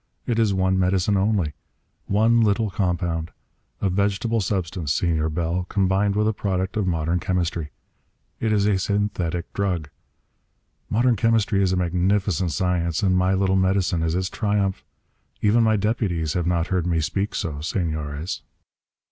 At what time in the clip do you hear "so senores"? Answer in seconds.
17.35-18.41